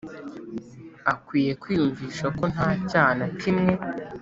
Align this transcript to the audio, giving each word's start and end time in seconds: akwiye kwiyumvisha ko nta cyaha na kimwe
akwiye 1.11 1.51
kwiyumvisha 1.61 2.25
ko 2.37 2.43
nta 2.53 2.69
cyaha 2.89 3.13
na 3.19 3.27
kimwe 3.39 3.73